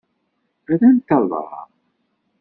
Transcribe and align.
Rrant 0.69 1.09
aḍar. 1.17 1.67